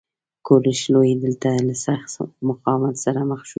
[0.45, 2.11] کوروش لوی دلته له سخت
[2.47, 3.49] مقاومت سره مخ شو